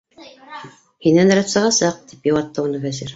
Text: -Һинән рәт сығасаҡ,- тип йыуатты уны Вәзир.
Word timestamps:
-Һинән 1.07 1.33
рәт 1.39 1.51
сығасаҡ,- 1.53 1.99
тип 2.13 2.25
йыуатты 2.31 2.65
уны 2.65 2.83
Вәзир. 2.87 3.09